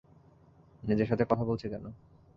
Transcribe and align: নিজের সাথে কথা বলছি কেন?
নিজের 0.83 1.07
সাথে 1.07 1.23
কথা 1.25 1.43
বলছি 1.43 1.65
কেন? 1.69 1.85